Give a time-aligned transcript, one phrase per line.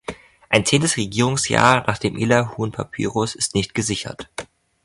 [0.49, 4.31] Ein zehntes Regierungsjahr nach dem Illahun-Papyrus ist nicht gesichert.